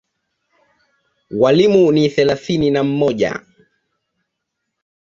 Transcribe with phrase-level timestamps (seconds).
[1.31, 3.41] Walimu ni thelathini na mmoja.